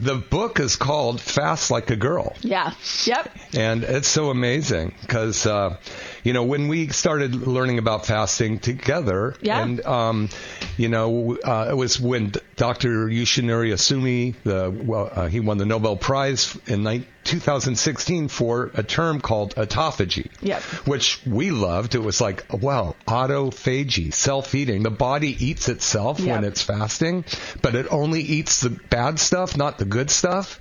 the 0.00 0.14
book 0.16 0.60
is 0.60 0.76
called 0.76 1.20
Fast 1.20 1.70
Like 1.70 1.90
a 1.90 1.96
Girl. 1.96 2.34
Yeah. 2.40 2.72
Yep. 3.04 3.30
And 3.54 3.84
it's 3.84 4.08
so 4.08 4.30
amazing 4.30 4.94
because, 5.02 5.46
uh, 5.46 5.76
you 6.24 6.32
know, 6.32 6.44
when 6.44 6.68
we 6.68 6.88
started 6.88 7.34
learning 7.46 7.78
about 7.78 8.06
fasting 8.06 8.58
together, 8.60 9.34
Yeah. 9.42 9.62
and, 9.62 9.84
um, 9.84 10.28
you 10.76 10.88
know, 10.88 11.36
uh, 11.44 11.68
it 11.70 11.74
was 11.76 12.00
when 12.00 12.32
Dr. 12.56 13.08
Yoshinori 13.08 13.72
Ohsumi, 13.72 14.34
the, 14.44 14.70
well, 14.84 15.10
uh, 15.14 15.26
he 15.28 15.40
won 15.40 15.58
the 15.58 15.66
Nobel 15.66 15.96
Prize 15.96 16.56
in 16.66 16.82
ni- 16.82 17.06
2016 17.24 18.28
for 18.28 18.70
a 18.74 18.82
term 18.82 19.20
called 19.20 19.54
autophagy, 19.56 20.28
Yep. 20.40 20.62
which 20.86 21.20
we 21.26 21.50
loved. 21.50 21.94
It 21.94 22.02
was 22.02 22.20
like, 22.20 22.44
wow, 22.52 22.96
autophagy, 23.06 24.12
self-eating. 24.12 24.82
The 24.82 24.90
body 24.90 25.36
eats 25.44 25.68
itself 25.68 26.20
when 26.20 26.44
it's 26.44 26.62
fasting, 26.62 27.24
but 27.62 27.74
it 27.74 27.86
only 27.90 28.22
eats 28.22 28.60
the 28.60 28.70
bad 28.70 29.18
stuff, 29.18 29.56
not 29.56 29.78
the 29.78 29.84
good 29.84 30.10
stuff. 30.10 30.58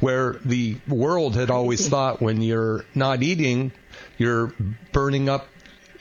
Where 0.00 0.34
the 0.44 0.76
world 0.88 1.36
had 1.36 1.50
always 1.50 1.88
thought 1.88 2.20
when 2.20 2.40
you're 2.42 2.84
not 2.94 3.22
eating, 3.22 3.72
you're 4.18 4.52
burning 4.92 5.28
up 5.28 5.48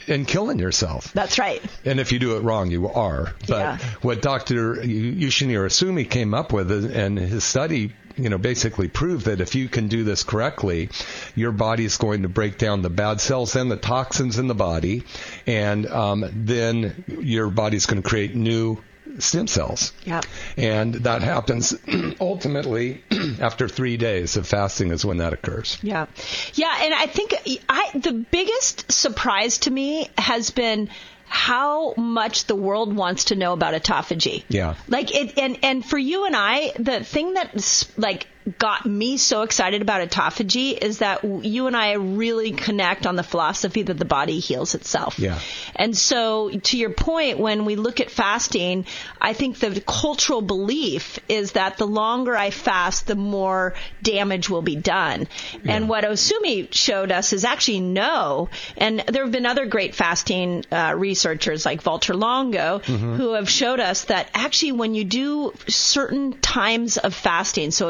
and 0.07 0.27
killing 0.27 0.59
yourself. 0.59 1.11
That's 1.13 1.39
right. 1.39 1.61
And 1.83 1.99
if 1.99 2.11
you 2.11 2.19
do 2.19 2.37
it 2.37 2.41
wrong, 2.41 2.69
you 2.69 2.87
are. 2.89 3.33
But 3.47 3.57
Yeah. 3.59 3.77
what 4.01 4.21
Dr. 4.21 4.75
Yoshinori 4.75 5.65
Ohsumi 5.65 6.07
came 6.09 6.33
up 6.33 6.53
with 6.53 6.71
and 6.95 7.17
his 7.17 7.43
study, 7.43 7.93
you 8.17 8.29
know, 8.29 8.37
basically 8.37 8.87
prove 8.87 9.25
that 9.25 9.41
if 9.41 9.55
you 9.55 9.67
can 9.67 9.87
do 9.87 10.03
this 10.03 10.23
correctly, 10.23 10.89
your 11.35 11.51
body 11.51 11.85
is 11.85 11.97
going 11.97 12.23
to 12.23 12.29
break 12.29 12.57
down 12.57 12.81
the 12.81 12.89
bad 12.89 13.21
cells 13.21 13.55
and 13.55 13.69
the 13.69 13.77
toxins 13.77 14.37
in 14.37 14.47
the 14.47 14.55
body, 14.55 15.03
and 15.45 15.85
um, 15.87 16.29
then 16.33 17.03
your 17.07 17.49
body's 17.49 17.85
going 17.85 18.01
to 18.01 18.07
create 18.07 18.35
new 18.35 18.81
stem 19.19 19.47
cells. 19.47 19.93
Yep. 20.03 20.25
And 20.57 20.93
that 20.95 21.21
happens 21.21 21.75
ultimately 22.19 23.03
after 23.39 23.67
three 23.67 23.97
days 23.97 24.35
of 24.35 24.47
fasting 24.47 24.91
is 24.91 25.05
when 25.05 25.17
that 25.17 25.33
occurs. 25.33 25.77
Yeah. 25.81 26.07
Yeah, 26.53 26.75
and 26.81 26.93
I 26.93 27.05
think 27.07 27.33
I 27.69 27.91
the 27.93 28.13
biggest 28.13 28.91
surprise 28.91 29.59
to 29.59 29.71
me 29.71 30.09
has 30.17 30.51
been 30.51 30.89
how 31.27 31.93
much 31.95 32.45
the 32.45 32.55
world 32.55 32.95
wants 32.95 33.25
to 33.25 33.35
know 33.35 33.53
about 33.53 33.73
autophagy. 33.73 34.43
Yeah. 34.47 34.75
Like 34.87 35.13
it 35.13 35.37
and 35.37 35.57
and 35.63 35.85
for 35.85 35.97
you 35.97 36.25
and 36.25 36.35
I, 36.35 36.71
the 36.77 37.03
thing 37.03 37.33
that 37.33 37.87
like 37.97 38.27
got 38.59 38.85
me 38.85 39.17
so 39.17 39.41
excited 39.41 39.81
about 39.81 40.07
autophagy 40.07 40.77
is 40.77 40.99
that 40.99 41.23
you 41.23 41.67
and 41.67 41.75
I 41.75 41.93
really 41.93 42.51
connect 42.51 43.07
on 43.07 43.15
the 43.15 43.23
philosophy 43.23 43.81
that 43.83 43.97
the 43.97 44.05
body 44.05 44.39
heals 44.39 44.75
itself. 44.75 45.17
Yeah. 45.17 45.39
And 45.75 45.97
so, 45.97 46.51
to 46.51 46.77
your 46.77 46.91
point, 46.91 47.39
when 47.39 47.65
we 47.65 47.75
look 47.75 47.99
at 47.99 48.11
fasting, 48.11 48.85
I 49.19 49.33
think 49.33 49.59
the 49.59 49.81
cultural 49.81 50.41
belief 50.41 51.17
is 51.27 51.53
that 51.53 51.77
the 51.77 51.87
longer 51.87 52.35
I 52.35 52.51
fast, 52.51 53.07
the 53.07 53.15
more 53.15 53.73
damage 54.03 54.49
will 54.49 54.61
be 54.61 54.75
done. 54.75 55.27
And 55.65 55.89
what 55.89 56.03
Ohsumi 56.03 56.73
showed 56.73 57.11
us 57.11 57.33
is 57.33 57.45
actually 57.45 57.79
no. 57.79 58.49
And 58.77 58.99
there 58.99 59.23
have 59.23 59.31
been 59.31 59.45
other 59.45 59.65
great 59.65 59.95
fasting 59.95 60.63
uh, 60.71 60.93
researchers 60.95 61.65
like 61.65 61.85
Walter 61.85 62.13
Longo 62.13 62.79
who 62.79 63.33
have 63.33 63.49
showed 63.49 63.79
us 63.79 64.05
that 64.05 64.29
actually 64.33 64.73
when 64.73 64.93
you 64.93 65.03
do 65.03 65.53
certain 65.67 66.33
times 66.33 66.97
of 66.97 67.13
fasting, 67.13 67.71
so 67.71 67.89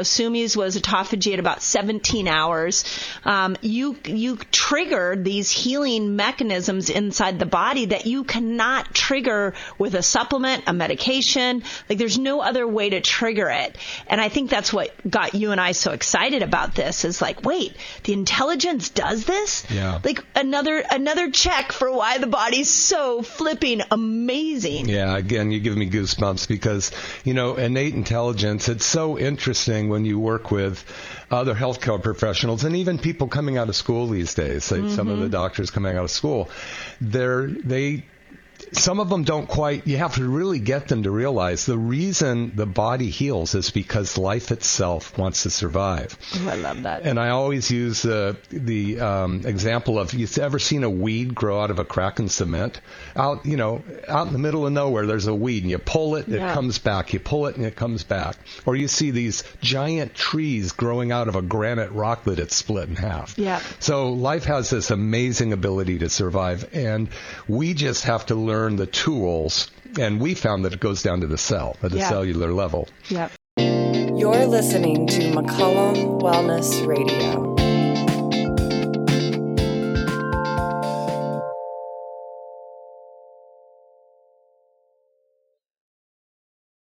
Was 0.54 0.76
autophagy 0.76 1.32
at 1.32 1.40
about 1.40 1.62
17 1.62 2.28
hours, 2.28 2.84
um, 3.24 3.56
you 3.62 3.96
you 4.06 4.36
trigger 4.52 5.16
these 5.18 5.50
healing 5.50 6.18
mechanisms 6.18 6.90
inside 6.90 7.40
the 7.40 7.46
body 7.46 7.86
that 7.86 8.06
you 8.06 8.26
cannot 8.26 8.94
trigger 8.94 9.54
with 9.78 9.96
a 9.96 10.04
supplement, 10.04 10.64
a 10.68 10.74
medication. 10.74 11.64
Like 11.90 11.98
there's 12.00 12.18
no 12.18 12.42
other 12.42 12.68
way 12.68 12.90
to 12.90 13.00
trigger 13.00 13.50
it. 13.50 13.78
And 14.08 14.20
I 14.20 14.28
think 14.28 14.50
that's 14.50 14.74
what 14.74 14.92
got 15.10 15.36
you 15.36 15.52
and 15.52 15.62
I 15.62 15.72
so 15.72 15.92
excited 15.92 16.44
about 16.44 16.76
this 16.76 17.06
is 17.06 17.22
like, 17.22 17.44
wait, 17.44 17.76
the 18.04 18.12
intelligence 18.14 18.90
does 18.90 19.24
this? 19.24 19.66
Yeah. 19.72 20.00
Like 20.04 20.26
another 20.36 20.84
another 20.92 21.32
check 21.32 21.72
for 21.72 21.92
why 21.92 22.18
the 22.18 22.28
body's 22.28 22.70
so 22.70 23.22
flipping 23.22 23.82
amazing. 23.92 24.90
Yeah, 24.90 25.16
again, 25.16 25.52
you 25.52 25.60
give 25.60 25.78
me 25.78 25.90
goosebumps 25.90 26.48
because, 26.48 26.92
you 27.24 27.34
know, 27.34 27.56
innate 27.56 27.94
intelligence, 27.94 28.68
it's 28.68 28.86
so 28.86 29.18
interesting 29.18 29.90
when 29.90 30.06
you 30.06 30.20
work 30.20 30.35
with 30.52 30.86
other 31.32 31.56
healthcare 31.56 32.02
professionals 32.02 32.64
and 32.64 32.76
even 32.76 32.98
people 32.98 33.28
coming 33.28 33.58
out 33.58 33.70
of 33.70 33.76
school 33.76 34.08
these 34.08 34.34
days, 34.34 34.72
like 34.72 34.90
some 34.92 35.08
of 35.08 35.18
the 35.18 35.26
mm-hmm. 35.26 35.32
doctors 35.32 35.72
coming 35.72 35.96
out 35.96 36.04
of 36.04 36.12
school. 36.12 36.50
They're, 37.02 37.48
they, 37.48 38.06
some 38.72 39.00
of 39.00 39.10
them 39.10 39.24
don't 39.24 39.48
quite, 39.48 39.86
you 39.88 39.98
have 39.98 40.16
to 40.16 40.28
really 40.28 40.60
get 40.60 40.88
them 40.88 41.04
to 41.04 41.12
realize 41.12 41.66
the 41.66 41.78
reason 41.78 42.52
the 42.56 42.66
body 42.66 43.10
heals 43.10 43.56
is 43.56 43.70
because 43.72 44.18
life 44.18 44.52
itself 44.52 45.18
wants 45.18 45.44
to 45.44 45.50
survive. 45.50 46.18
Ooh, 46.42 46.50
I 46.50 46.56
love 46.56 46.84
that. 46.84 47.04
And 47.04 47.20
I 47.20 47.30
always 47.30 47.70
use 47.70 48.04
uh, 48.06 48.34
the 48.50 49.00
um, 49.00 49.42
example 49.46 50.00
of 50.00 50.14
you've 50.14 50.38
ever 50.38 50.60
seen 50.60 50.84
a 50.84 50.90
weed 50.90 51.36
grow 51.36 51.62
out 51.62 51.72
of 51.72 51.80
a 51.80 51.86
crack 51.86 52.20
in 52.20 52.28
cement? 52.30 52.82
Out, 53.16 53.46
you 53.46 53.58
know, 53.58 53.84
out 54.08 54.28
in 54.28 54.34
the 54.34 54.40
middle 54.40 54.66
of 54.66 54.74
nowhere, 54.74 55.06
there's 55.06 55.28
a 55.28 55.36
weed, 55.36 55.64
and 55.64 55.70
you 55.72 55.78
pull 55.78 56.16
it, 56.16 56.28
Yeah. 56.28 56.52
it 56.52 56.54
comes 56.54 56.80
back. 56.80 57.14
You 57.14 57.20
pull 57.20 57.46
it, 57.48 57.56
and 57.58 57.66
it 57.66 57.76
comes 57.76 58.04
back. 58.04 58.36
Or 58.66 58.76
you 58.76 58.88
see 58.88 59.12
these 59.12 59.44
giant 59.62 60.16
trees 60.16 60.72
growing 60.72 61.12
out 61.12 61.28
of 61.28 61.36
a 61.36 61.42
granite 61.42 61.92
rock 61.92 62.24
that 62.26 62.40
it's 62.40 62.56
split 62.56 62.90
in 62.90 62.96
half. 62.96 63.38
Yeah. 63.38 63.62
So 63.80 64.12
life 64.14 64.46
has 64.46 64.70
this 64.70 64.92
amazing 64.92 65.54
ability 65.54 66.00
to 66.00 66.10
survive, 66.10 66.68
and 66.74 67.10
we 67.48 67.74
just 67.74 68.06
have 68.06 68.26
to 68.28 68.36
learn 68.36 68.55
the 68.78 68.86
tools. 68.88 69.70
And 70.00 70.20
we 70.20 70.34
found 70.34 70.66
that 70.66 70.74
it 70.74 70.80
goes 70.80 71.02
down 71.04 71.22
to 71.22 71.28
the 71.28 71.38
cell 71.38 71.76
at 71.84 71.92
the 71.92 71.98
Yeah. 71.98 72.10
cellular 72.10 72.52
level. 72.54 72.88
Yep. 73.10 73.32
You're 73.58 74.46
listening 74.46 75.08
to 75.08 75.20
McCollum 75.32 76.22
Wellness 76.22 76.86
Radio. 76.86 77.55